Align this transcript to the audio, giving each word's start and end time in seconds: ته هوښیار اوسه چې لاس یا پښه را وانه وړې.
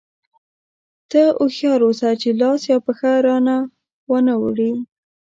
ته 1.11 1.21
هوښیار 1.39 1.79
اوسه 1.87 2.09
چې 2.21 2.29
لاس 2.41 2.61
یا 2.71 2.77
پښه 2.85 3.11
را 3.25 3.37
وانه 4.09 4.33
وړې. 4.41 4.71